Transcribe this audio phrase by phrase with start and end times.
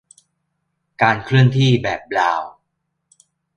[1.01, 2.51] "การเคลื่อนที่แบบบราวน์"